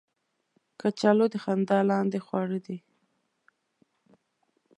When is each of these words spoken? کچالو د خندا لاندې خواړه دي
کچالو 0.79 1.25
د 1.33 1.35
خندا 1.43 1.79
لاندې 1.89 2.17
خواړه 2.25 2.59
دي 2.65 2.77